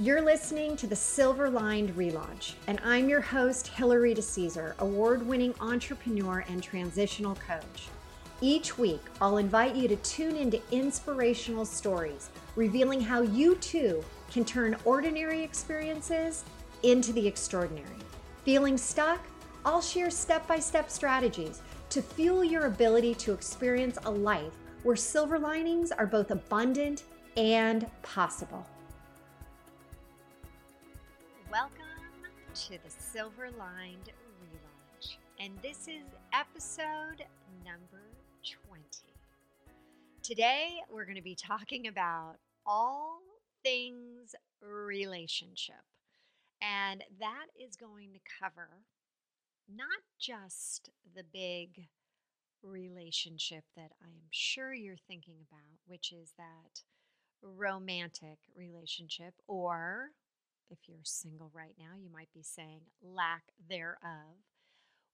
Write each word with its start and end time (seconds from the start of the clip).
You're 0.00 0.22
listening 0.22 0.76
to 0.78 0.88
the 0.88 0.96
Silver 0.96 1.48
Lined 1.48 1.90
Relaunch, 1.90 2.54
and 2.66 2.80
I'm 2.82 3.08
your 3.08 3.20
host, 3.20 3.68
Hilary 3.68 4.12
DeCesare, 4.12 4.76
award 4.78 5.24
winning 5.24 5.54
entrepreneur 5.60 6.44
and 6.48 6.60
transitional 6.60 7.36
coach. 7.36 7.86
Each 8.40 8.76
week, 8.76 9.00
I'll 9.20 9.36
invite 9.36 9.76
you 9.76 9.86
to 9.86 9.94
tune 9.94 10.34
into 10.34 10.60
inspirational 10.72 11.64
stories, 11.64 12.30
revealing 12.56 13.00
how 13.00 13.22
you 13.22 13.54
too 13.54 14.02
can 14.32 14.44
turn 14.44 14.76
ordinary 14.84 15.44
experiences 15.44 16.42
into 16.82 17.12
the 17.12 17.24
extraordinary. 17.24 17.86
Feeling 18.44 18.76
stuck? 18.76 19.20
I'll 19.64 19.80
share 19.80 20.10
step 20.10 20.44
by 20.48 20.58
step 20.58 20.90
strategies 20.90 21.62
to 21.90 22.02
fuel 22.02 22.42
your 22.42 22.66
ability 22.66 23.14
to 23.14 23.32
experience 23.32 23.96
a 24.06 24.10
life 24.10 24.54
where 24.82 24.96
silver 24.96 25.38
linings 25.38 25.92
are 25.92 26.06
both 26.06 26.32
abundant 26.32 27.04
and 27.36 27.86
possible. 28.02 28.66
Welcome 31.54 31.84
to 32.66 32.70
the 32.70 32.90
Silver 32.90 33.48
Lined 33.56 34.10
Relaunch, 34.42 35.18
and 35.38 35.52
this 35.62 35.86
is 35.86 36.02
episode 36.32 37.24
number 37.64 38.02
20. 38.66 38.82
Today, 40.24 40.80
we're 40.90 41.04
going 41.04 41.14
to 41.14 41.22
be 41.22 41.36
talking 41.36 41.86
about 41.86 42.38
all 42.66 43.20
things 43.62 44.34
relationship, 44.60 45.84
and 46.60 47.04
that 47.20 47.46
is 47.56 47.76
going 47.76 48.14
to 48.14 48.18
cover 48.42 48.70
not 49.72 49.86
just 50.18 50.90
the 51.14 51.22
big 51.32 51.86
relationship 52.64 53.62
that 53.76 53.92
I 54.02 54.08
am 54.08 54.28
sure 54.32 54.74
you're 54.74 54.96
thinking 55.06 55.36
about, 55.48 55.78
which 55.86 56.10
is 56.10 56.32
that 56.36 56.82
romantic 57.42 58.38
relationship, 58.56 59.34
or 59.46 60.08
if 60.70 60.78
you're 60.86 61.04
single 61.04 61.50
right 61.54 61.74
now, 61.78 61.96
you 62.00 62.10
might 62.12 62.32
be 62.32 62.42
saying 62.42 62.80
lack 63.02 63.42
thereof. 63.68 64.40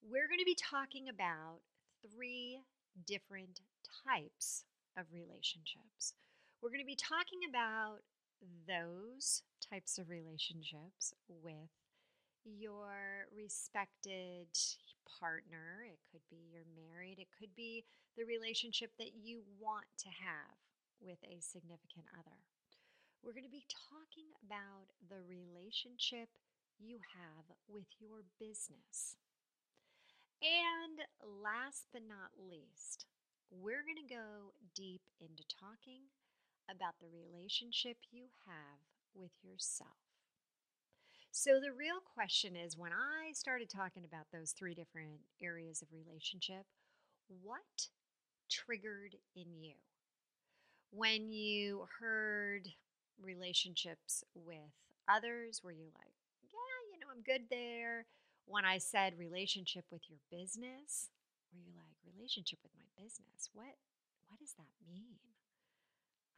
We're 0.02 0.28
going 0.28 0.40
to 0.40 0.44
be 0.44 0.56
talking 0.56 1.08
about 1.08 1.60
three 2.02 2.60
different 3.06 3.60
types 4.06 4.64
of 4.96 5.06
relationships. 5.12 6.14
We're 6.62 6.70
going 6.70 6.84
to 6.84 6.86
be 6.86 6.96
talking 6.96 7.40
about 7.48 8.00
those 8.66 9.42
types 9.60 9.98
of 9.98 10.08
relationships 10.08 11.12
with 11.28 11.70
your 12.44 13.28
respected 13.36 14.48
partner. 15.20 15.84
It 15.84 15.98
could 16.10 16.24
be 16.30 16.48
you're 16.52 16.68
married. 16.72 17.18
It 17.18 17.28
could 17.38 17.54
be 17.54 17.84
the 18.16 18.24
relationship 18.24 18.90
that 18.98 19.12
you 19.22 19.42
want 19.60 19.86
to 19.98 20.08
have 20.08 20.56
with 21.00 21.18
a 21.24 21.40
significant 21.40 22.06
other. 22.18 22.36
We're 23.22 23.36
going 23.36 23.44
to 23.44 23.52
be 23.52 23.68
talking 23.68 24.32
about 24.40 24.88
the 25.12 25.20
relationship 25.20 26.32
you 26.80 26.98
have 27.12 27.44
with 27.68 27.84
your 28.00 28.24
business. 28.40 29.20
And 30.40 31.04
last 31.20 31.84
but 31.92 32.00
not 32.08 32.32
least, 32.40 33.04
we're 33.50 33.84
going 33.84 34.00
to 34.00 34.14
go 34.14 34.56
deep 34.74 35.02
into 35.20 35.44
talking 35.52 36.08
about 36.70 36.96
the 36.96 37.12
relationship 37.12 37.98
you 38.10 38.32
have 38.48 38.80
with 39.12 39.36
yourself. 39.44 40.00
So, 41.30 41.60
the 41.60 41.72
real 41.72 42.00
question 42.00 42.56
is 42.56 42.76
when 42.78 42.92
I 42.92 43.32
started 43.34 43.68
talking 43.68 44.04
about 44.04 44.26
those 44.32 44.52
three 44.52 44.74
different 44.74 45.20
areas 45.42 45.82
of 45.82 45.88
relationship, 45.92 46.64
what 47.42 47.88
triggered 48.50 49.14
in 49.36 49.54
you? 49.60 49.74
When 50.90 51.30
you 51.30 51.86
heard 52.00 52.68
relationships 53.22 54.24
with 54.34 54.72
others, 55.08 55.60
were 55.62 55.72
you 55.72 55.88
like, 55.94 56.14
yeah, 56.42 56.80
you 56.92 57.00
know, 57.00 57.06
I'm 57.12 57.22
good 57.22 57.48
there? 57.50 58.06
When 58.46 58.64
I 58.64 58.78
said 58.78 59.18
relationship 59.18 59.84
with 59.90 60.02
your 60.08 60.18
business, 60.30 61.10
were 61.52 61.60
you 61.60 61.72
like, 61.76 61.96
relationship 62.16 62.58
with 62.62 62.72
my 62.74 62.86
business? 63.02 63.50
What 63.52 63.76
what 64.28 64.38
does 64.38 64.54
that 64.54 64.70
mean? 64.88 65.18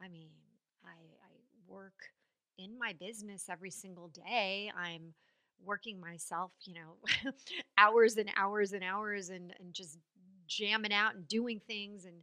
I 0.01 0.07
mean, 0.09 0.31
I, 0.83 0.89
I 0.89 1.31
work 1.67 2.11
in 2.57 2.77
my 2.77 2.93
business 2.99 3.47
every 3.49 3.71
single 3.71 4.09
day. 4.09 4.71
I'm 4.77 5.13
working 5.63 5.99
myself, 5.99 6.51
you 6.65 6.73
know, 6.75 7.31
hours 7.77 8.17
and 8.17 8.29
hours 8.35 8.73
and 8.73 8.83
hours 8.83 9.29
and, 9.29 9.53
and 9.59 9.73
just 9.73 9.97
jamming 10.47 10.93
out 10.93 11.15
and 11.15 11.27
doing 11.27 11.61
things. 11.65 12.05
And 12.05 12.17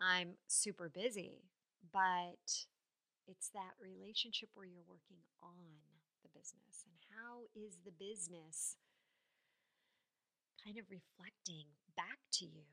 I'm 0.00 0.34
super 0.46 0.88
busy. 0.88 1.42
But 1.92 2.66
it's 3.26 3.50
that 3.50 3.74
relationship 3.82 4.50
where 4.54 4.66
you're 4.66 4.86
working 4.86 5.22
on 5.42 5.82
the 6.22 6.30
business. 6.30 6.86
And 6.86 6.96
how 7.10 7.50
is 7.54 7.78
the 7.84 7.94
business 7.94 8.76
kind 10.62 10.78
of 10.78 10.86
reflecting 10.90 11.66
back 11.96 12.18
to 12.40 12.44
you 12.44 12.66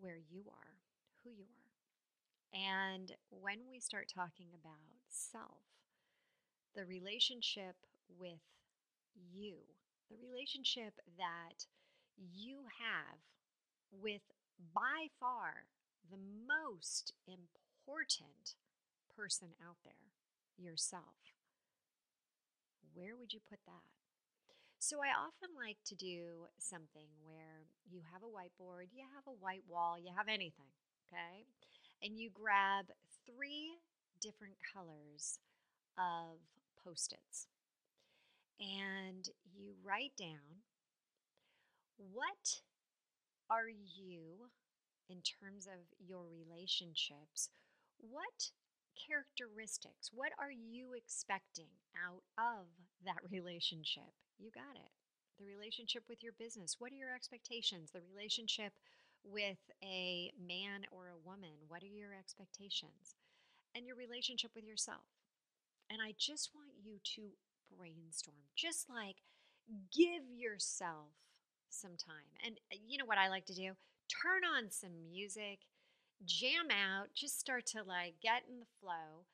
where 0.00 0.18
you 0.18 0.44
are, 0.50 0.74
who 1.24 1.30
you 1.30 1.46
are? 1.46 1.68
And 2.54 3.12
when 3.30 3.68
we 3.70 3.80
start 3.80 4.10
talking 4.12 4.48
about 4.54 5.04
self, 5.08 5.62
the 6.74 6.84
relationship 6.84 7.76
with 8.18 8.42
you, 9.14 9.56
the 10.10 10.16
relationship 10.16 10.94
that 11.18 11.66
you 12.16 12.64
have 12.78 13.18
with 13.92 14.22
by 14.74 15.08
far 15.20 15.68
the 16.10 16.18
most 16.46 17.12
important 17.26 18.56
person 19.18 19.48
out 19.58 19.82
there, 19.82 20.14
yourself. 20.56 21.34
Where 22.94 23.16
would 23.18 23.32
you 23.32 23.40
put 23.50 23.58
that? 23.66 23.90
So, 24.78 25.02
I 25.02 25.10
often 25.10 25.58
like 25.58 25.78
to 25.86 25.96
do 25.96 26.46
something 26.58 27.10
where 27.26 27.66
you 27.90 28.00
have 28.12 28.22
a 28.22 28.30
whiteboard, 28.30 28.94
you 28.94 29.02
have 29.14 29.26
a 29.26 29.34
white 29.42 29.66
wall, 29.68 29.98
you 29.98 30.12
have 30.16 30.28
anything, 30.28 30.70
okay? 31.02 31.46
And 32.00 32.16
you 32.16 32.30
grab 32.32 32.86
three 33.26 33.82
different 34.22 34.54
colors 34.72 35.40
of 35.98 36.38
post 36.84 37.12
its. 37.12 37.48
And 38.60 39.28
you 39.52 39.74
write 39.84 40.14
down 40.16 40.62
what 41.98 42.62
are 43.50 43.68
you, 43.68 44.50
in 45.10 45.22
terms 45.22 45.66
of 45.66 45.80
your 45.98 46.22
relationships, 46.30 47.50
what 47.98 48.50
characteristics, 48.98 50.10
what 50.12 50.32
are 50.38 50.52
you 50.52 50.92
expecting 50.94 51.70
out 51.94 52.22
of 52.36 52.66
that 53.04 53.22
relationship? 53.30 54.10
You 54.38 54.50
got 54.50 54.76
it. 54.76 54.92
The 55.38 55.46
relationship 55.46 56.02
with 56.08 56.22
your 56.22 56.34
business, 56.38 56.76
what 56.78 56.92
are 56.92 56.98
your 56.98 57.14
expectations? 57.14 57.90
The 57.90 58.02
relationship 58.02 58.72
with 59.24 59.58
a 59.82 60.32
man 60.34 60.86
or 60.90 61.08
a 61.08 61.22
woman, 61.26 61.54
what 61.68 61.82
are 61.82 61.94
your 61.94 62.14
expectations? 62.14 63.14
And 63.74 63.86
your 63.86 63.96
relationship 63.96 64.50
with 64.54 64.64
yourself. 64.64 65.06
And 65.90 66.02
I 66.02 66.14
just 66.18 66.50
want 66.54 66.72
you 66.82 66.98
to 67.14 67.22
brainstorm, 67.76 68.50
just 68.56 68.90
like 68.90 69.16
give 69.94 70.24
yourself 70.34 71.14
some 71.70 71.96
time. 71.96 72.34
And 72.44 72.58
uh, 72.72 72.76
you 72.86 72.98
know 72.98 73.06
what 73.06 73.18
I 73.18 73.28
like 73.28 73.46
to 73.46 73.54
do? 73.54 73.72
Turn 74.08 74.42
on 74.44 74.70
some 74.70 75.08
music, 75.10 75.60
jam 76.24 76.68
out, 76.70 77.08
just 77.14 77.38
start 77.38 77.66
to 77.66 77.82
like 77.82 78.14
get 78.22 78.42
in 78.48 78.60
the 78.60 78.72
flow 78.80 79.26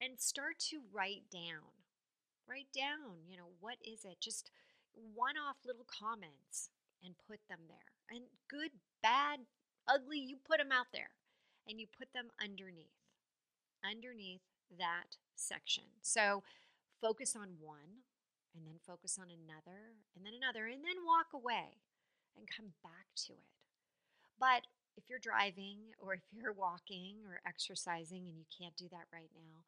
and 0.00 0.20
start 0.20 0.58
to 0.70 0.80
write 0.92 1.24
down. 1.30 1.70
Write 2.48 2.72
down, 2.74 3.22
you 3.28 3.36
know, 3.36 3.54
what 3.60 3.76
is 3.84 4.04
it? 4.04 4.20
Just 4.20 4.50
one 5.14 5.36
off 5.36 5.56
little 5.64 5.86
comments 5.86 6.70
and 7.04 7.14
put 7.28 7.38
them 7.48 7.60
there. 7.68 7.94
And 8.10 8.24
good, 8.50 8.70
bad, 9.02 9.40
ugly, 9.88 10.18
you 10.18 10.36
put 10.36 10.58
them 10.58 10.72
out 10.72 10.88
there 10.92 11.10
and 11.68 11.80
you 11.80 11.86
put 11.86 12.12
them 12.12 12.28
underneath. 12.42 12.98
Underneath 13.88 14.42
that 14.78 15.16
section. 15.34 15.84
So 16.02 16.42
focus 17.00 17.36
on 17.36 17.58
one 17.60 18.06
and 18.54 18.66
then 18.66 18.78
focus 18.86 19.18
on 19.18 19.26
another 19.30 19.94
and 20.14 20.26
then 20.26 20.34
another 20.34 20.66
and 20.66 20.84
then 20.84 21.06
walk 21.06 21.32
away 21.32 21.78
and 22.36 22.48
come 22.48 22.74
back 22.82 23.06
to 23.26 23.32
it. 23.32 23.54
But 24.38 24.66
if 24.96 25.08
you're 25.08 25.18
driving 25.18 25.78
or 25.98 26.14
if 26.14 26.22
you're 26.32 26.52
walking 26.52 27.16
or 27.26 27.40
exercising 27.46 28.26
and 28.28 28.36
you 28.38 28.44
can't 28.56 28.76
do 28.76 28.88
that 28.90 29.06
right 29.12 29.30
now, 29.34 29.64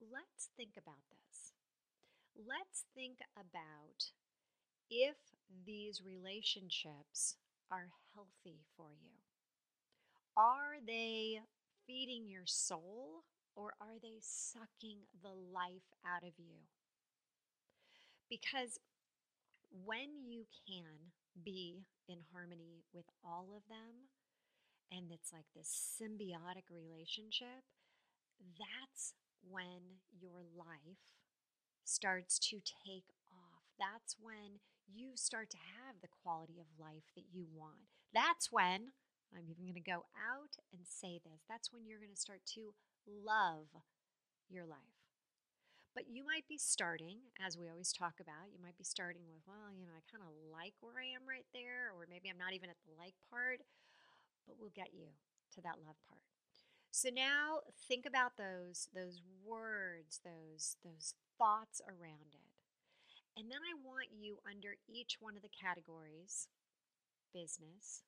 let's 0.00 0.50
think 0.56 0.72
about 0.76 1.02
this. 1.10 1.52
Let's 2.36 2.84
think 2.94 3.18
about 3.36 4.12
if 4.90 5.16
these 5.66 6.02
relationships 6.04 7.36
are 7.70 7.88
healthy 8.14 8.60
for 8.76 8.90
you. 8.92 9.10
Are 10.36 10.76
they 10.84 11.40
feeding 11.86 12.28
your 12.28 12.46
soul 12.46 13.24
or 13.54 13.74
are 13.80 13.98
they 14.02 14.18
sucking 14.20 14.98
the 15.22 15.32
life 15.32 15.90
out 16.06 16.22
of 16.22 16.32
you? 16.38 16.66
Because 18.28 18.78
when 19.84 20.22
you 20.24 20.46
can 20.66 21.12
be 21.44 21.84
in 22.08 22.18
harmony 22.32 22.84
with 22.92 23.06
all 23.24 23.48
of 23.56 23.62
them, 23.68 24.08
and 24.90 25.10
it's 25.10 25.32
like 25.32 25.46
this 25.54 25.70
symbiotic 25.70 26.66
relationship, 26.70 27.64
that's 28.58 29.14
when 29.42 30.02
your 30.10 30.44
life 30.56 31.00
starts 31.84 32.38
to 32.38 32.60
take 32.60 33.08
off. 33.30 33.64
That's 33.78 34.16
when 34.20 34.60
you 34.90 35.12
start 35.14 35.50
to 35.50 35.56
have 35.56 36.02
the 36.02 36.12
quality 36.22 36.58
of 36.60 36.66
life 36.78 37.06
that 37.14 37.30
you 37.32 37.46
want. 37.54 37.90
That's 38.12 38.50
when, 38.50 38.92
I'm 39.30 39.46
even 39.46 39.70
going 39.70 39.78
to 39.78 39.80
go 39.80 40.10
out 40.18 40.58
and 40.74 40.82
say 40.82 41.20
this, 41.22 41.46
that's 41.48 41.72
when 41.72 41.86
you're 41.86 42.02
going 42.02 42.14
to 42.14 42.20
start 42.20 42.42
to 42.58 42.74
love 43.06 43.70
your 44.50 44.66
life. 44.66 44.98
But 45.94 46.06
you 46.06 46.22
might 46.22 46.46
be 46.46 46.58
starting, 46.58 47.34
as 47.42 47.58
we 47.58 47.66
always 47.66 47.90
talk 47.90 48.22
about, 48.22 48.54
you 48.54 48.62
might 48.62 48.78
be 48.78 48.86
starting 48.86 49.26
with, 49.26 49.42
well, 49.42 49.74
you 49.74 49.86
know, 49.86 49.94
I 49.94 50.06
kind 50.06 50.22
of 50.22 50.30
like 50.50 50.74
where 50.78 50.98
I 50.98 51.10
am 51.14 51.26
right 51.26 51.46
there, 51.50 51.90
or 51.94 52.06
maybe 52.06 52.30
I'm 52.30 52.38
not 52.38 52.54
even 52.54 52.70
at 52.70 52.78
the 52.86 52.94
like 52.94 53.18
part, 53.26 53.62
but 54.46 54.56
we'll 54.58 54.74
get 54.74 54.92
you 54.92 55.14
to 55.54 55.60
that 55.62 55.78
love 55.84 55.96
part. 56.08 56.22
So 56.90 57.08
now 57.08 57.60
think 57.88 58.04
about 58.06 58.36
those 58.36 58.88
those 58.94 59.22
words, 59.44 60.20
those 60.24 60.76
those 60.84 61.14
thoughts 61.38 61.80
around 61.86 62.34
it. 62.34 62.50
And 63.38 63.50
then 63.50 63.62
I 63.62 63.78
want 63.78 64.08
you 64.10 64.38
under 64.44 64.74
each 64.88 65.16
one 65.20 65.36
of 65.36 65.42
the 65.42 65.54
categories 65.54 66.48
business, 67.32 68.02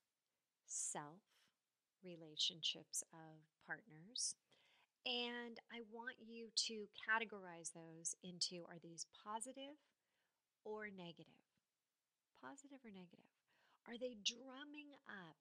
self, 0.67 1.23
relationships 2.02 3.05
of 3.14 3.46
partners, 3.67 4.34
and 5.06 5.58
I 5.70 5.82
want 5.90 6.17
you 6.19 6.50
to 6.70 6.87
categorize 6.99 7.70
those 7.75 8.14
into 8.23 8.67
are 8.67 8.79
these 8.82 9.06
positive 9.25 9.79
or 10.64 10.90
negative? 10.90 11.43
Positive 12.38 12.79
or 12.82 12.90
negative? 12.90 13.31
Are 13.87 13.99
they 13.99 14.14
drumming 14.23 14.94
up 15.06 15.38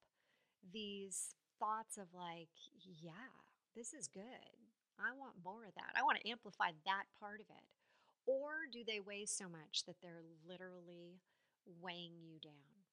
these 0.74 1.36
thoughts 1.60 1.98
of 1.98 2.08
like, 2.14 2.54
yeah, 3.02 3.34
this 3.76 3.94
is 3.94 4.08
good. 4.08 4.58
I 5.00 5.18
want 5.18 5.34
more 5.44 5.66
of 5.66 5.74
that. 5.76 5.98
I 5.98 6.04
want 6.04 6.20
to 6.22 6.30
amplify 6.30 6.72
that 6.86 7.06
part 7.20 7.40
of 7.40 7.48
it. 7.50 7.66
Or 8.26 8.70
do 8.72 8.84
they 8.86 9.00
weigh 9.00 9.26
so 9.26 9.46
much 9.50 9.84
that 9.88 9.96
they're 10.02 10.24
literally 10.48 11.22
weighing 11.82 12.22
you 12.22 12.40
down? 12.40 12.86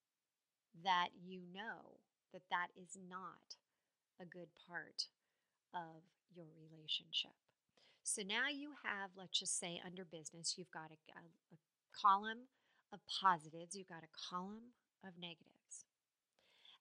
That 0.85 1.09
you 1.20 1.43
know 1.53 2.00
that 2.32 2.43
that 2.50 2.69
is 2.81 2.97
not 3.09 3.56
a 4.20 4.25
good 4.25 4.49
part 4.69 5.09
of 5.75 6.03
your 6.35 6.47
relationship. 6.56 7.37
So 8.03 8.23
now 8.23 8.49
you 8.49 8.73
have, 8.85 9.11
let's 9.17 9.38
just 9.38 9.59
say, 9.59 9.81
under 9.85 10.05
business, 10.05 10.55
you've 10.56 10.70
got 10.70 10.91
a, 10.91 10.99
a, 11.12 11.25
a 11.53 11.59
column 11.93 12.49
of 12.93 13.00
positives, 13.20 13.76
you've 13.76 13.88
got 13.88 14.03
a 14.03 14.17
column 14.31 14.73
of 15.05 15.12
negatives. 15.20 15.85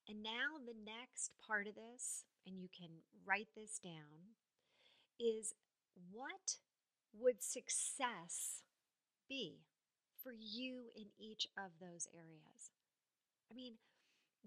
And 0.08 0.24
now 0.24 0.56
the 0.66 0.78
next 0.86 1.32
part 1.46 1.68
of 1.68 1.76
this, 1.76 2.24
and 2.46 2.60
you 2.62 2.70
can 2.72 3.04
write 3.26 3.50
this 3.56 3.80
down, 3.80 4.36
is 5.20 5.54
what 6.12 6.58
would 7.14 7.44
success 7.44 8.64
be 9.28 9.60
for 10.24 10.32
you 10.32 10.92
in 10.96 11.08
each 11.20 11.48
of 11.58 11.72
those 11.82 12.08
areas? 12.16 12.72
I 13.52 13.56
mean, 13.56 13.76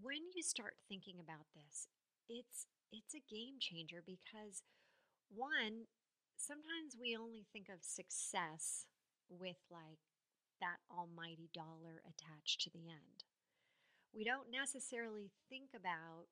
when 0.01 0.33
you 0.35 0.43
start 0.43 0.75
thinking 0.89 1.21
about 1.21 1.47
this, 1.55 1.89
it's 2.29 2.67
it's 2.93 3.15
a 3.15 3.23
game 3.33 3.59
changer 3.61 4.03
because 4.05 4.63
one, 5.29 5.87
sometimes 6.37 6.97
we 7.01 7.17
only 7.17 7.47
think 7.53 7.69
of 7.69 7.85
success 7.85 8.87
with 9.29 9.59
like 9.71 10.01
that 10.61 10.79
almighty 10.91 11.51
dollar 11.55 12.03
attached 12.05 12.61
to 12.63 12.71
the 12.71 12.89
end. 12.91 13.25
We 14.13 14.25
don't 14.25 14.51
necessarily 14.51 15.31
think 15.49 15.71
about, 15.75 16.27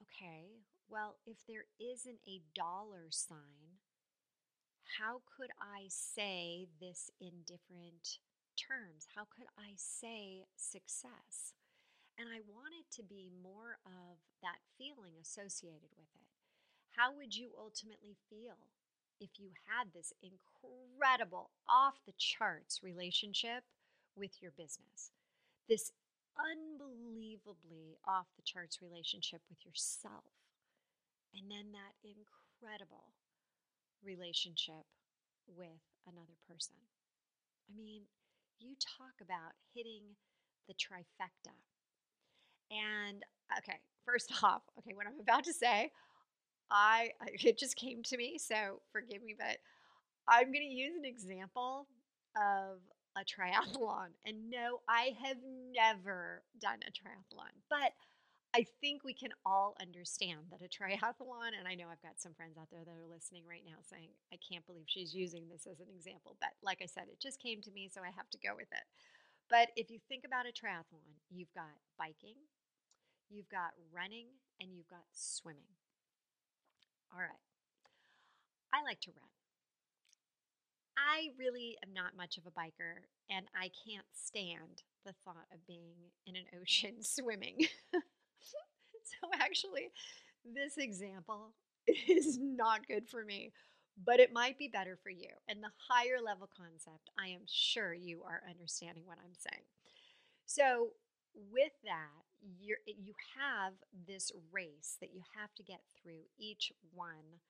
okay, 0.00 0.64
well, 0.88 1.16
if 1.26 1.36
there 1.46 1.64
isn't 1.78 2.20
a 2.26 2.42
dollar 2.54 3.08
sign, 3.10 3.80
how 4.98 5.20
could 5.36 5.50
I 5.60 5.86
say 5.88 6.68
this 6.80 7.10
in 7.20 7.44
different 7.46 8.18
terms? 8.56 9.06
How 9.14 9.24
could 9.24 9.46
I 9.56 9.72
say 9.76 10.44
success? 10.56 11.54
And 12.18 12.28
I 12.28 12.40
want 12.44 12.74
it 12.76 12.88
to 12.96 13.02
be 13.02 13.30
more 13.42 13.78
of 13.86 14.20
that 14.42 14.60
feeling 14.76 15.16
associated 15.20 15.92
with 15.96 16.12
it. 16.14 16.28
How 16.96 17.14
would 17.16 17.34
you 17.34 17.50
ultimately 17.58 18.16
feel 18.28 18.68
if 19.18 19.38
you 19.38 19.50
had 19.68 19.92
this 19.92 20.12
incredible, 20.20 21.50
off 21.68 21.94
the 22.04 22.12
charts 22.18 22.82
relationship 22.82 23.64
with 24.14 24.42
your 24.42 24.50
business? 24.50 25.10
This 25.68 25.92
unbelievably 26.38 27.98
off 28.06 28.26
the 28.36 28.42
charts 28.44 28.80
relationship 28.82 29.40
with 29.48 29.64
yourself. 29.64 30.24
And 31.34 31.50
then 31.50 31.72
that 31.72 31.96
incredible 32.04 33.12
relationship 34.04 34.84
with 35.46 35.82
another 36.06 36.36
person. 36.48 36.76
I 37.68 37.76
mean, 37.76 38.02
you 38.58 38.74
talk 38.98 39.14
about 39.20 39.56
hitting 39.74 40.16
the 40.68 40.74
trifecta. 40.74 41.56
And 42.70 43.22
okay, 43.58 43.80
first 44.04 44.32
off, 44.42 44.62
okay, 44.78 44.94
what 44.94 45.06
I'm 45.06 45.20
about 45.20 45.44
to 45.44 45.52
say, 45.52 45.90
I 46.70 47.10
it 47.44 47.58
just 47.58 47.76
came 47.76 48.02
to 48.04 48.16
me, 48.16 48.38
so 48.38 48.80
forgive 48.92 49.22
me, 49.22 49.34
but 49.38 49.58
I'm 50.28 50.52
going 50.52 50.68
to 50.68 50.74
use 50.74 50.94
an 50.96 51.04
example 51.04 51.86
of 52.36 52.78
a 53.16 53.24
triathlon. 53.24 54.16
And 54.24 54.50
no, 54.50 54.80
I 54.88 55.16
have 55.24 55.38
never 55.72 56.42
done 56.60 56.80
a 56.86 56.90
triathlon, 56.90 57.52
but 57.68 57.92
I 58.54 58.66
think 58.80 59.00
we 59.02 59.14
can 59.14 59.32
all 59.46 59.74
understand 59.80 60.52
that 60.52 60.60
a 60.60 60.68
triathlon, 60.68 61.56
and 61.56 61.66
I 61.66 61.74
know 61.74 61.88
I've 61.88 62.04
got 62.04 62.20
some 62.20 62.34
friends 62.34 62.58
out 62.60 62.68
there 62.70 62.84
that 62.84 63.00
are 63.00 63.08
listening 63.08 63.44
right 63.48 63.64
now 63.64 63.80
saying, 63.80 64.12
I 64.28 64.36
can't 64.36 64.66
believe 64.66 64.84
she's 64.86 65.14
using 65.14 65.48
this 65.48 65.64
as 65.64 65.80
an 65.80 65.88
example. 65.88 66.36
But 66.38 66.52
like 66.62 66.80
I 66.82 66.86
said, 66.86 67.08
it 67.08 67.20
just 67.20 67.40
came 67.40 67.62
to 67.62 67.72
me, 67.72 67.88
so 67.88 68.02
I 68.04 68.12
have 68.12 68.28
to 68.28 68.38
go 68.44 68.52
with 68.52 68.68
it. 68.68 68.84
But 69.48 69.72
if 69.74 69.88
you 69.88 69.98
think 70.04 70.24
about 70.28 70.44
a 70.44 70.52
triathlon, 70.52 71.16
you've 71.32 71.52
got 71.54 71.80
biking, 71.96 72.36
you've 73.30 73.48
got 73.48 73.72
running, 73.88 74.28
and 74.60 74.76
you've 74.76 74.88
got 74.88 75.08
swimming. 75.12 75.72
All 77.12 77.20
right. 77.20 77.44
I 78.72 78.84
like 78.84 79.00
to 79.08 79.12
run. 79.16 79.41
I 80.96 81.28
really 81.38 81.76
am 81.84 81.92
not 81.92 82.16
much 82.16 82.38
of 82.38 82.46
a 82.46 82.50
biker, 82.50 83.04
and 83.30 83.46
I 83.54 83.70
can't 83.86 84.06
stand 84.12 84.82
the 85.04 85.14
thought 85.24 85.46
of 85.52 85.66
being 85.66 86.10
in 86.26 86.36
an 86.36 86.44
ocean 86.60 87.02
swimming. 87.02 87.66
so, 87.92 89.28
actually, 89.40 89.90
this 90.44 90.76
example 90.76 91.54
is 92.08 92.38
not 92.40 92.86
good 92.86 93.08
for 93.08 93.24
me, 93.24 93.52
but 94.04 94.20
it 94.20 94.32
might 94.32 94.58
be 94.58 94.68
better 94.68 94.98
for 95.02 95.10
you. 95.10 95.30
And 95.48 95.62
the 95.62 95.72
higher 95.88 96.20
level 96.24 96.48
concept, 96.56 97.10
I 97.18 97.28
am 97.28 97.42
sure 97.46 97.92
you 97.94 98.22
are 98.24 98.42
understanding 98.48 99.04
what 99.06 99.18
I'm 99.18 99.34
saying. 99.34 99.64
So, 100.46 100.90
with 101.50 101.72
that, 101.84 102.22
you 102.60 102.76
you 102.86 103.14
have 103.38 103.72
this 104.06 104.32
race 104.52 104.96
that 105.00 105.14
you 105.14 105.22
have 105.38 105.54
to 105.54 105.62
get 105.62 105.80
through 106.02 106.22
each 106.38 106.72
one 106.92 107.40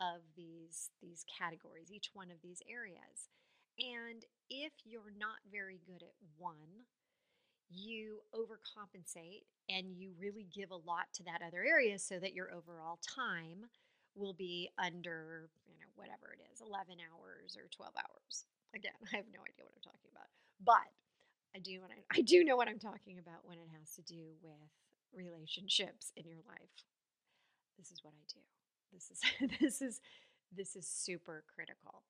of 0.00 0.22
these 0.36 0.90
these 1.02 1.24
categories, 1.28 1.92
each 1.92 2.10
one 2.14 2.30
of 2.30 2.40
these 2.42 2.62
areas. 2.68 3.28
And 3.78 4.24
if 4.48 4.72
you're 4.84 5.14
not 5.16 5.40
very 5.50 5.80
good 5.86 6.02
at 6.02 6.16
one, 6.36 6.88
you 7.70 8.20
overcompensate 8.34 9.46
and 9.68 9.94
you 9.94 10.12
really 10.18 10.46
give 10.52 10.70
a 10.70 10.82
lot 10.82 11.06
to 11.14 11.22
that 11.24 11.40
other 11.46 11.64
area 11.64 11.98
so 11.98 12.18
that 12.18 12.34
your 12.34 12.52
overall 12.52 12.98
time 13.00 13.70
will 14.16 14.34
be 14.34 14.68
under, 14.76 15.48
you 15.66 15.78
know, 15.78 15.90
whatever 15.94 16.34
it 16.34 16.42
is, 16.52 16.60
11 16.60 16.98
hours 16.98 17.56
or 17.56 17.70
12 17.70 17.94
hours. 17.94 18.44
Again, 18.74 18.96
I 19.12 19.16
have 19.16 19.30
no 19.32 19.40
idea 19.46 19.62
what 19.62 19.76
I'm 19.78 19.86
talking 19.86 20.10
about. 20.10 20.28
But 20.58 20.90
I 21.54 21.58
do 21.62 21.80
what 21.80 21.90
I, 21.94 22.18
I 22.18 22.20
do 22.22 22.42
know 22.42 22.56
what 22.56 22.68
I'm 22.68 22.82
talking 22.82 23.18
about 23.18 23.46
when 23.46 23.58
it 23.58 23.70
has 23.78 23.94
to 23.96 24.02
do 24.02 24.34
with 24.42 24.70
relationships 25.14 26.12
in 26.16 26.26
your 26.26 26.42
life. 26.46 26.74
This 27.78 27.90
is 27.90 28.02
what 28.02 28.12
I 28.12 28.24
do. 28.28 28.42
This 28.92 29.10
is 29.10 29.20
this 29.60 29.82
is 29.82 30.00
this 30.52 30.76
is 30.76 30.86
super 30.88 31.44
critical. 31.54 32.02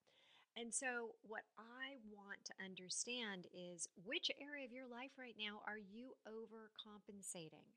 And 0.57 0.75
so 0.75 1.15
what 1.23 1.43
I 1.59 1.97
want 2.11 2.45
to 2.47 2.53
understand 2.65 3.47
is 3.55 3.89
which 4.05 4.31
area 4.41 4.67
of 4.67 4.73
your 4.73 4.89
life 4.89 5.13
right 5.19 5.37
now 5.39 5.61
are 5.67 5.79
you 5.79 6.15
overcompensating? 6.29 7.69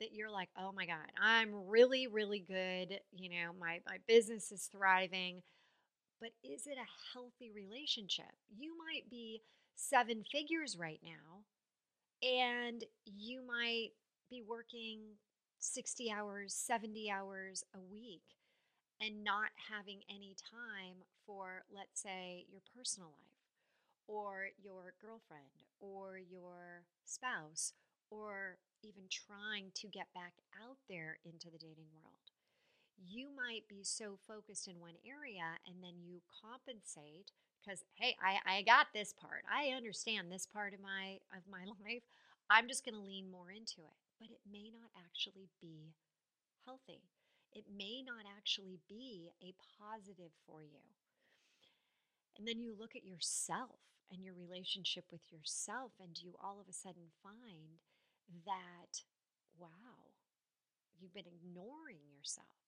That 0.00 0.12
you're 0.12 0.30
like, 0.30 0.48
"Oh 0.58 0.72
my 0.72 0.86
god, 0.86 1.10
I'm 1.20 1.68
really 1.68 2.06
really 2.08 2.40
good, 2.40 3.00
you 3.12 3.30
know, 3.30 3.52
my 3.58 3.80
my 3.86 3.98
business 4.08 4.52
is 4.52 4.68
thriving." 4.72 5.42
But 6.20 6.30
is 6.44 6.66
it 6.66 6.78
a 6.78 7.12
healthy 7.12 7.50
relationship? 7.50 8.32
You 8.48 8.76
might 8.78 9.10
be 9.10 9.42
seven 9.74 10.24
figures 10.30 10.76
right 10.78 11.00
now, 11.04 11.44
and 12.22 12.84
you 13.04 13.42
might 13.46 13.90
be 14.30 14.42
working 14.42 15.00
60 15.62 16.10
hours, 16.10 16.54
70 16.54 17.10
hours 17.10 17.64
a 17.74 17.80
week 17.80 18.36
and 19.00 19.24
not 19.24 19.50
having 19.70 20.00
any 20.10 20.34
time 20.50 21.02
for, 21.26 21.64
let's 21.74 22.02
say, 22.02 22.46
your 22.50 22.60
personal 22.76 23.10
life 23.10 23.46
or 24.08 24.48
your 24.62 24.94
girlfriend 25.00 25.62
or 25.80 26.18
your 26.18 26.82
spouse 27.04 27.72
or 28.10 28.58
even 28.82 29.04
trying 29.10 29.70
to 29.74 29.86
get 29.86 30.12
back 30.14 30.34
out 30.62 30.78
there 30.88 31.18
into 31.24 31.50
the 31.50 31.58
dating 31.58 31.90
world. 31.94 32.34
you 33.04 33.28
might 33.34 33.66
be 33.68 33.82
so 33.82 34.18
focused 34.28 34.68
in 34.68 34.78
one 34.80 34.94
area 35.06 35.58
and 35.66 35.82
then 35.82 35.94
you 36.04 36.20
compensate 36.42 37.32
because 37.60 37.84
hey 37.94 38.14
I, 38.22 38.58
I 38.58 38.62
got 38.62 38.88
this 38.94 39.12
part. 39.12 39.42
I 39.50 39.74
understand 39.76 40.30
this 40.30 40.46
part 40.46 40.74
of 40.74 40.80
my 40.80 41.18
of 41.36 41.42
my 41.50 41.64
life. 41.84 42.02
I'm 42.50 42.68
just 42.68 42.84
going 42.84 42.94
to 42.94 43.00
lean 43.00 43.30
more 43.30 43.50
into 43.50 43.80
it 43.80 43.98
but 44.22 44.30
it 44.30 44.46
may 44.46 44.70
not 44.70 44.94
actually 44.94 45.50
be 45.58 45.98
healthy. 46.62 47.02
It 47.50 47.66
may 47.66 48.06
not 48.06 48.22
actually 48.22 48.78
be 48.86 49.34
a 49.42 49.50
positive 49.82 50.30
for 50.46 50.62
you. 50.62 50.86
And 52.38 52.46
then 52.46 52.62
you 52.62 52.70
look 52.78 52.94
at 52.94 53.02
yourself 53.02 53.82
and 54.14 54.22
your 54.22 54.38
relationship 54.38 55.10
with 55.10 55.26
yourself 55.34 55.98
and 55.98 56.14
you 56.14 56.38
all 56.38 56.62
of 56.62 56.70
a 56.70 56.72
sudden 56.72 57.10
find 57.18 57.82
that 58.46 59.02
wow 59.58 60.14
you've 60.94 61.12
been 61.12 61.26
ignoring 61.26 62.06
yourself. 62.14 62.62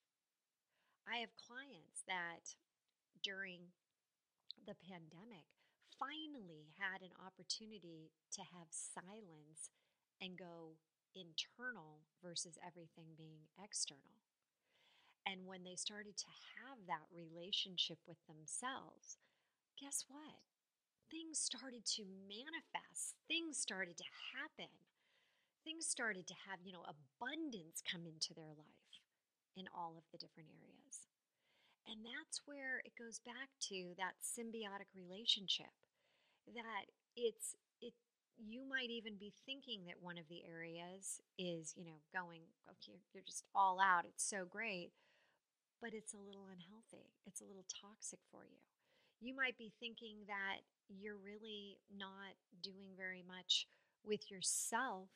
I 1.07 1.23
have 1.23 1.39
clients 1.39 2.03
that 2.11 2.59
during 3.23 3.71
the 4.67 4.75
pandemic 4.75 5.47
finally 6.03 6.75
had 6.83 6.99
an 7.01 7.15
opportunity 7.23 8.11
to 8.35 8.43
have 8.43 8.75
silence 8.75 9.71
and 10.21 10.35
go 10.37 10.83
internal 11.15 12.05
versus 12.23 12.59
everything 12.61 13.15
being 13.17 13.47
external. 13.63 14.23
And 15.25 15.49
when 15.49 15.65
they 15.65 15.75
started 15.75 16.19
to 16.21 16.31
have 16.61 16.85
that 16.85 17.09
relationship 17.09 17.97
with 18.05 18.21
themselves, 18.29 19.17
guess 19.81 20.05
what? 20.07 20.45
Things 21.11 21.39
started 21.39 21.87
to 21.97 22.05
manifest, 22.29 23.17
things 23.27 23.57
started 23.57 23.97
to 23.97 24.09
happen, 24.37 24.73
things 25.65 25.87
started 25.87 26.27
to 26.29 26.37
have, 26.45 26.61
you 26.61 26.73
know, 26.73 26.85
abundance 26.85 27.81
come 27.81 28.05
into 28.05 28.35
their 28.37 28.53
life 28.53 28.93
in 29.57 29.65
all 29.73 29.97
of 29.97 30.05
the 30.13 30.21
different 30.21 30.53
areas. 30.53 31.09
And 31.89 32.05
that's 32.05 32.45
where 32.45 32.81
it 32.85 32.97
goes 32.97 33.21
back 33.21 33.53
to 33.69 33.93
that 33.97 34.21
symbiotic 34.21 34.89
relationship 34.97 35.73
that 36.53 36.93
it's 37.17 37.57
it 37.81 37.95
you 38.39 38.63
might 38.69 38.91
even 38.91 39.15
be 39.17 39.33
thinking 39.47 39.87
that 39.87 40.03
one 40.03 40.19
of 40.19 40.29
the 40.29 40.43
areas 40.45 41.21
is, 41.39 41.75
you 41.77 41.85
know, 41.85 42.03
going 42.13 42.43
okay, 42.69 42.99
you're 43.13 43.27
just 43.27 43.45
all 43.55 43.81
out. 43.81 44.05
It's 44.05 44.25
so 44.25 44.45
great, 44.45 44.91
but 45.81 45.95
it's 45.95 46.15
a 46.15 46.25
little 46.25 46.47
unhealthy. 46.51 47.11
It's 47.27 47.41
a 47.41 47.49
little 47.49 47.67
toxic 47.69 48.21
for 48.31 48.45
you. 48.45 48.59
You 49.21 49.35
might 49.35 49.57
be 49.57 49.73
thinking 49.81 50.27
that 50.27 50.67
you're 50.89 51.17
really 51.17 51.79
not 51.97 52.37
doing 52.63 52.93
very 52.97 53.23
much 53.27 53.67
with 54.05 54.31
yourself 54.31 55.09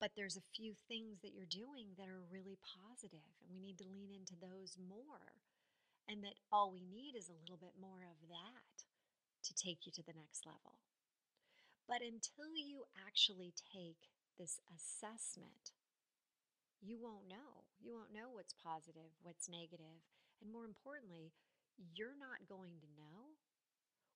but 0.00 0.12
there's 0.16 0.36
a 0.36 0.52
few 0.54 0.72
things 0.88 1.20
that 1.22 1.32
you're 1.32 1.48
doing 1.48 1.96
that 1.96 2.08
are 2.08 2.28
really 2.28 2.58
positive 2.60 3.24
and 3.40 3.48
we 3.48 3.60
need 3.60 3.78
to 3.78 3.88
lean 3.88 4.12
into 4.12 4.36
those 4.36 4.76
more 4.76 5.40
and 6.08 6.22
that 6.22 6.36
all 6.52 6.70
we 6.70 6.84
need 6.84 7.16
is 7.16 7.28
a 7.28 7.40
little 7.40 7.56
bit 7.56 7.72
more 7.80 8.04
of 8.04 8.28
that 8.28 8.84
to 9.42 9.54
take 9.54 9.86
you 9.86 9.92
to 9.92 10.02
the 10.02 10.16
next 10.16 10.44
level 10.44 10.80
but 11.88 12.02
until 12.02 12.50
you 12.54 12.84
actually 13.06 13.52
take 13.72 14.10
this 14.38 14.58
assessment 14.74 15.72
you 16.82 16.98
won't 17.00 17.26
know. 17.26 17.64
You 17.80 17.94
won't 17.94 18.12
know 18.12 18.30
what's 18.32 18.54
positive 18.54 19.10
what's 19.22 19.48
negative 19.48 20.04
and 20.42 20.52
more 20.52 20.64
importantly 20.64 21.32
you're 21.94 22.16
not 22.18 22.48
going 22.48 22.80
to 22.80 22.90
know 22.96 23.36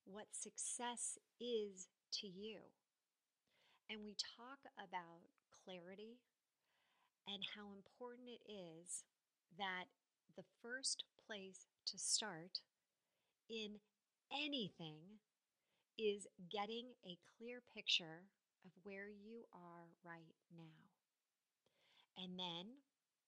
what 0.05 0.33
success 0.33 1.17
is 1.39 1.87
to 2.21 2.27
you. 2.27 2.57
And 3.89 4.01
we 4.03 4.15
talk 4.15 4.65
about 4.77 5.29
clarity 5.63 6.17
and 7.27 7.43
how 7.55 7.69
important 7.75 8.27
it 8.27 8.43
is 8.49 9.03
that 9.57 9.85
the 10.35 10.43
first 10.61 11.03
place 11.27 11.67
to 11.85 11.97
start 11.99 12.59
in 13.49 13.79
anything 14.33 15.19
is 16.09 16.25
getting 16.49 16.97
a 17.05 17.17
clear 17.37 17.61
picture 17.73 18.25
of 18.65 18.71
where 18.83 19.09
you 19.09 19.45
are 19.53 19.93
right 20.01 20.33
now. 20.55 20.89
And 22.17 22.37
then, 22.37 22.81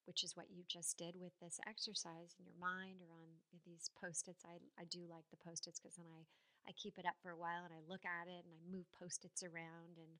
which 0.06 0.24
is 0.24 0.36
what 0.36 0.52
you 0.52 0.64
just 0.68 0.98
did 0.98 1.16
with 1.16 1.34
this 1.40 1.60
exercise 1.68 2.36
in 2.38 2.46
your 2.46 2.60
mind 2.60 3.00
or 3.02 3.14
on 3.16 3.30
these 3.66 3.90
post 3.96 4.28
its, 4.28 4.44
I, 4.46 4.60
I 4.78 4.86
do 4.90 5.06
like 5.10 5.26
the 5.32 5.42
post 5.42 5.68
its 5.68 5.80
because 5.80 5.96
then 5.96 6.12
I, 6.12 6.26
I 6.68 6.72
keep 6.76 6.98
it 6.98 7.08
up 7.08 7.16
for 7.24 7.32
a 7.32 7.40
while 7.40 7.64
and 7.64 7.74
I 7.74 7.82
look 7.88 8.04
at 8.06 8.28
it 8.28 8.44
and 8.44 8.54
I 8.54 8.62
move 8.68 8.86
post 9.00 9.24
its 9.26 9.42
around 9.44 9.98
and 9.98 10.20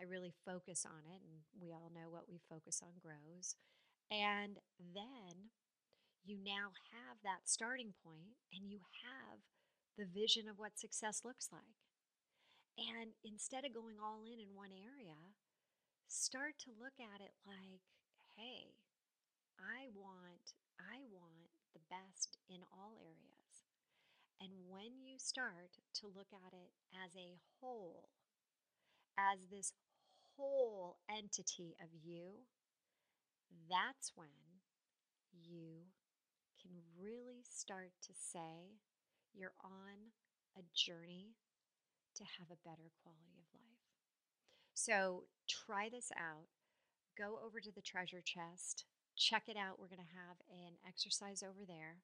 I 0.00 0.04
really 0.06 0.32
focus 0.46 0.86
on 0.86 1.02
it, 1.10 1.20
and 1.26 1.42
we 1.60 1.72
all 1.72 1.90
know 1.92 2.06
what 2.08 2.30
we 2.30 2.38
focus 2.48 2.80
on 2.82 3.02
grows. 3.02 3.56
And 4.10 4.58
then 4.78 5.50
you 6.24 6.38
now 6.38 6.70
have 6.94 7.18
that 7.24 7.46
starting 7.50 7.94
point 8.04 8.38
and 8.54 8.70
you 8.70 8.78
have 9.02 9.40
the 9.98 10.06
vision 10.06 10.48
of 10.48 10.58
what 10.58 10.78
success 10.78 11.22
looks 11.24 11.48
like. 11.52 11.87
And 12.78 13.10
instead 13.24 13.64
of 13.66 13.74
going 13.74 13.98
all 13.98 14.22
in 14.22 14.38
in 14.38 14.54
one 14.54 14.70
area, 14.70 15.18
start 16.06 16.54
to 16.64 16.70
look 16.78 16.94
at 17.02 17.20
it 17.20 17.34
like, 17.46 17.82
hey, 18.36 18.78
I 19.58 19.90
want 19.94 20.54
I 20.78 21.02
want 21.10 21.50
the 21.74 21.82
best 21.90 22.38
in 22.48 22.62
all 22.72 22.94
areas. 23.02 23.66
And 24.40 24.50
when 24.70 25.02
you 25.02 25.18
start 25.18 25.82
to 26.00 26.06
look 26.06 26.30
at 26.32 26.54
it 26.54 26.70
as 26.94 27.16
a 27.16 27.38
whole, 27.60 28.10
as 29.18 29.40
this 29.50 29.72
whole 30.36 30.98
entity 31.10 31.74
of 31.82 31.90
you, 31.92 32.46
that's 33.68 34.12
when 34.14 34.30
you 35.32 35.90
can 36.62 36.72
really 36.98 37.42
start 37.42 37.90
to 38.02 38.12
say 38.14 38.78
you're 39.34 39.54
on 39.64 40.14
a 40.56 40.62
journey 40.74 41.34
to 42.16 42.24
have 42.38 42.48
a 42.50 42.62
better 42.64 42.90
quality 43.02 43.36
of 43.38 43.46
life. 43.52 43.84
So 44.74 45.24
try 45.48 45.88
this 45.88 46.10
out. 46.16 46.48
Go 47.16 47.38
over 47.44 47.60
to 47.60 47.72
the 47.74 47.82
treasure 47.82 48.22
chest, 48.24 48.84
check 49.16 49.44
it 49.48 49.56
out. 49.56 49.78
We're 49.78 49.90
going 49.90 50.06
to 50.06 50.16
have 50.16 50.38
an 50.48 50.78
exercise 50.86 51.42
over 51.42 51.66
there. 51.66 51.98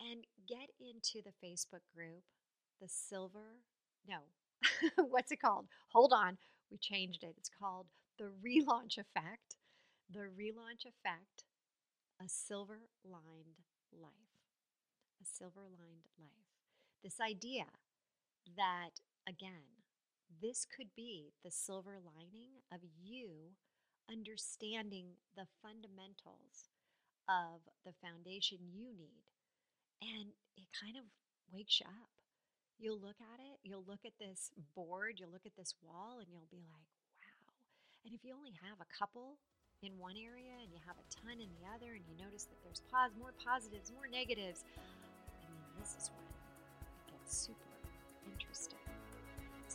And 0.00 0.24
get 0.48 0.70
into 0.80 1.22
the 1.22 1.34
Facebook 1.44 1.82
group, 1.94 2.22
the 2.80 2.88
silver, 2.88 3.58
no, 4.06 4.18
what's 5.08 5.32
it 5.32 5.40
called? 5.40 5.66
Hold 5.92 6.12
on. 6.12 6.38
We 6.70 6.78
changed 6.78 7.24
it. 7.24 7.34
It's 7.36 7.50
called 7.50 7.86
the 8.18 8.30
relaunch 8.44 8.98
effect. 8.98 9.56
The 10.10 10.20
relaunch 10.20 10.86
effect, 10.86 11.44
a 12.18 12.28
silver 12.28 12.80
lined 13.04 13.60
life. 13.92 14.10
A 15.20 15.24
silver 15.24 15.62
lined 15.62 16.08
life. 16.18 16.48
This 17.02 17.20
idea 17.20 17.66
that, 18.56 19.00
again, 19.28 19.84
this 20.40 20.64
could 20.64 20.88
be 20.96 21.32
the 21.44 21.50
silver 21.50 21.98
lining 22.00 22.64
of 22.72 22.80
you 23.02 23.52
understanding 24.10 25.06
the 25.36 25.46
fundamentals 25.60 26.72
of 27.28 27.60
the 27.84 27.92
foundation 28.00 28.58
you 28.72 28.88
need. 28.96 29.28
And 30.00 30.32
it 30.56 30.68
kind 30.72 30.96
of 30.96 31.04
wakes 31.52 31.80
you 31.80 31.86
up 31.86 32.18
you'll 32.78 33.02
look 33.02 33.18
at 33.18 33.38
it, 33.42 33.58
you'll 33.66 33.84
look 33.86 34.06
at 34.06 34.14
this 34.22 34.54
board, 34.74 35.18
you'll 35.18 35.34
look 35.34 35.44
at 35.44 35.58
this 35.58 35.74
wall, 35.82 36.22
and 36.22 36.30
you'll 36.30 36.50
be 36.50 36.62
like, 36.70 36.86
wow. 37.18 37.50
And 38.06 38.14
if 38.14 38.22
you 38.22 38.32
only 38.32 38.54
have 38.62 38.78
a 38.78 38.88
couple 38.94 39.36
in 39.82 39.98
one 39.98 40.14
area 40.14 40.54
and 40.62 40.70
you 40.70 40.78
have 40.86 40.98
a 40.98 41.06
ton 41.10 41.42
in 41.42 41.50
the 41.58 41.66
other, 41.66 41.98
and 41.98 42.06
you 42.06 42.14
notice 42.14 42.46
that 42.46 42.58
there's 42.62 42.82
pos- 42.86 43.14
more 43.18 43.34
positives, 43.42 43.90
more 43.90 44.06
negatives, 44.06 44.62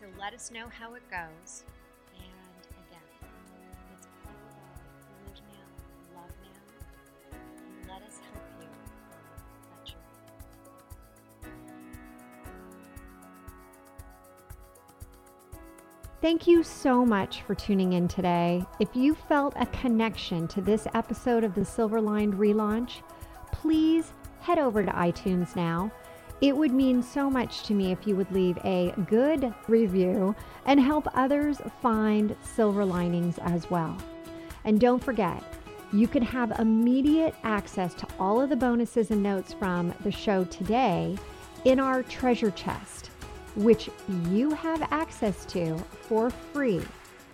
So 0.04 0.10
let 0.20 0.34
us 0.34 0.52
know 0.52 0.68
how 0.68 0.96
it 0.96 1.04
goes. 1.10 1.64
And 2.14 2.26
again, 2.72 3.00
it's 3.94 4.08
all 4.26 4.34
about 4.52 5.40
now, 5.48 6.20
love 6.20 6.34
now, 6.44 7.94
let 7.94 8.02
us 8.02 8.20
help 8.34 8.44
you 8.60 8.68
Thank 16.22 16.48
you 16.48 16.64
so 16.64 17.06
much 17.06 17.44
for 17.44 17.56
tuning 17.56 17.94
in 17.94 18.10
today. 18.10 18.66
If 18.82 18.90
you 18.98 19.16
felt 19.16 19.54
a 19.56 19.68
connection 19.68 20.50
to 20.50 20.60
this 20.60 20.86
episode 20.94 21.46
of 21.46 21.56
the 21.56 21.64
Silver 21.64 22.02
Lined 22.02 22.34
Relaunch, 22.34 23.04
please 23.54 24.12
head 24.42 24.60
over 24.60 24.84
to 24.84 24.92
iTunes 24.92 25.56
now. 25.56 25.94
It 26.44 26.56
would 26.58 26.74
mean 26.74 27.02
so 27.02 27.30
much 27.30 27.64
to 27.64 27.74
me 27.74 27.94
if 27.94 28.06
you 28.06 28.18
would 28.18 28.30
leave 28.34 28.58
a 28.66 28.94
good 29.08 29.54
review 29.70 30.36
and 30.66 30.78
help 30.78 31.08
others 31.14 31.62
find 31.82 32.36
silver 32.42 32.84
linings 32.84 33.40
as 33.44 33.72
well. 33.72 33.96
And 34.66 34.78
don't 34.78 35.02
forget, 35.02 35.42
you 35.94 36.06
can 36.06 36.22
have 36.22 36.60
immediate 36.60 37.34
access 37.46 37.94
to 37.94 38.06
all 38.20 38.42
of 38.42 38.50
the 38.50 38.58
bonuses 38.58 39.10
and 39.10 39.24
notes 39.24 39.54
from 39.54 39.94
the 40.04 40.12
show 40.12 40.44
today 40.44 41.18
in 41.64 41.80
our 41.80 42.04
treasure 42.04 42.52
chest 42.52 43.10
which 43.56 43.90
you 44.30 44.52
have 44.52 44.82
access 44.92 45.46
to 45.46 45.78
for 46.02 46.30
free 46.30 46.82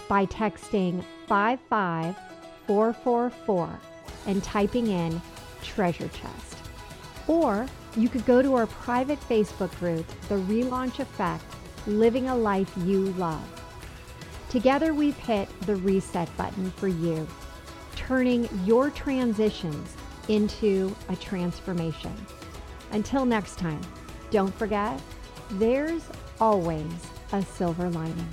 by 0.07 0.27
texting 0.27 1.03
55444 1.27 3.79
and 4.27 4.43
typing 4.43 4.85
in 4.85 5.19
treasure 5.63 6.09
chest. 6.09 6.58
Or 7.29 7.67
you 7.95 8.09
could 8.09 8.25
go 8.25 8.41
to 8.41 8.55
our 8.55 8.65
private 8.65 9.19
Facebook 9.21 9.77
group, 9.79 10.05
The 10.29 10.35
Relaunch 10.35 10.99
Effect 10.99 11.43
Living 11.85 12.27
a 12.27 12.35
Life 12.35 12.71
You 12.77 13.05
Love. 13.13 13.45
Together, 14.49 14.95
we've 14.95 15.15
hit 15.15 15.47
the 15.61 15.75
reset 15.75 16.35
button 16.37 16.71
for 16.71 16.87
you, 16.87 17.27
turning 17.95 18.49
your 18.65 18.89
transitions 18.89 19.95
into 20.27 20.95
a 21.09 21.15
transformation. 21.15 22.13
Until 22.91 23.25
next 23.25 23.59
time, 23.59 23.81
don't 24.31 24.53
forget, 24.55 24.99
there's 25.51 26.03
always 26.41 26.91
a 27.31 27.43
silver 27.43 27.91
lining. 27.91 28.27